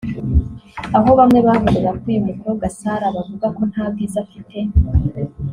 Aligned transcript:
aho 0.97 1.09
bamwe 1.19 1.39
bavugaga 1.47 1.91
ko 1.99 2.03
uyu 2.11 2.25
mukobwa 2.27 2.65
Sarah 2.79 3.11
bavuga 3.17 3.47
ko 3.55 3.61
nta 3.71 3.85
bwiza 3.91 4.17
afite 4.25 4.57